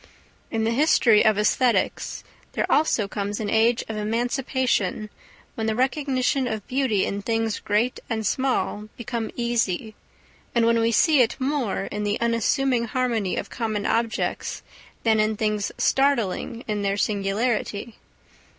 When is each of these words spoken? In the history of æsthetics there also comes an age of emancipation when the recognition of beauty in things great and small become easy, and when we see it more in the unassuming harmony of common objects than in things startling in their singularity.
In 0.49 0.63
the 0.63 0.71
history 0.71 1.23
of 1.23 1.35
æsthetics 1.35 2.23
there 2.53 2.65
also 2.71 3.07
comes 3.07 3.39
an 3.39 3.51
age 3.51 3.83
of 3.87 3.97
emancipation 3.97 5.11
when 5.53 5.67
the 5.67 5.75
recognition 5.75 6.47
of 6.47 6.67
beauty 6.67 7.05
in 7.05 7.21
things 7.21 7.59
great 7.59 7.99
and 8.09 8.25
small 8.25 8.89
become 8.97 9.29
easy, 9.35 9.93
and 10.55 10.65
when 10.65 10.79
we 10.79 10.91
see 10.91 11.21
it 11.21 11.35
more 11.39 11.83
in 11.83 12.01
the 12.03 12.19
unassuming 12.19 12.85
harmony 12.85 13.35
of 13.35 13.51
common 13.51 13.85
objects 13.85 14.63
than 15.03 15.19
in 15.19 15.37
things 15.37 15.71
startling 15.77 16.63
in 16.67 16.81
their 16.81 16.97
singularity. 16.97 17.97